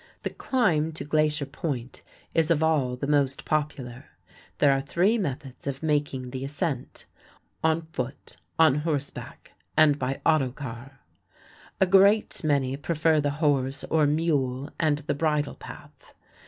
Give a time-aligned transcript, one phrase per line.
[0.23, 2.01] The climb to Glacier Point
[2.33, 4.05] is of all the most popular.
[4.57, 7.05] There are three methods of making the ascent
[7.63, 11.01] on foot, on horseback, and by auto car.
[11.79, 16.15] A great many prefer the horse or mule and the bridle path.